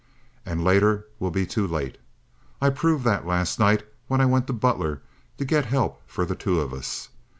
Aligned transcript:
And 0.47 0.63
later 0.63 1.05
will 1.19 1.29
be 1.29 1.45
too 1.45 1.67
late. 1.67 1.99
I 2.59 2.71
proved 2.71 3.03
that 3.05 3.27
last 3.27 3.59
night 3.59 3.83
when 4.07 4.19
I 4.19 4.25
went 4.25 4.47
to 4.47 4.51
Butler 4.53 5.03
to 5.37 5.45
get 5.45 5.65
help 5.65 6.01
for 6.07 6.25
the 6.25 6.33
two 6.33 6.59
of 6.59 6.73
us. 6.73 7.09